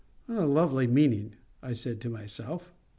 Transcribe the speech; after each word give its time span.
"A 0.27 0.47
lovely 0.47 0.87
meaning," 0.87 1.33
I 1.61 1.73
said 1.73 2.01
to 2.01 2.09
myself. 2.09 2.73